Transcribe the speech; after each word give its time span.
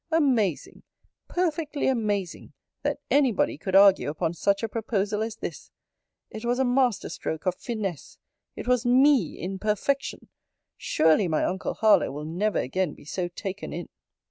Amazing, 0.09 0.81
perfectly 1.27 1.85
amazing, 1.87 2.53
that 2.81 2.97
any 3.11 3.31
body 3.31 3.55
could 3.55 3.75
argue 3.75 4.09
upon 4.09 4.33
such 4.33 4.63
a 4.63 4.67
proposal 4.67 5.21
as 5.21 5.35
this! 5.35 5.69
It 6.31 6.43
was 6.43 6.57
a 6.57 6.65
master 6.65 7.07
stroke 7.07 7.45
of 7.45 7.53
finesse 7.53 8.17
It 8.55 8.67
was 8.67 8.83
ME 8.83 9.37
in 9.39 9.59
perfection! 9.59 10.29
Surely 10.75 11.27
my 11.27 11.45
uncle 11.45 11.75
Harlowe 11.75 12.11
will 12.11 12.25
never 12.25 12.57
again 12.57 12.95
be 12.95 13.05
so 13.05 13.27
taken 13.27 13.73
in!' 13.73 13.89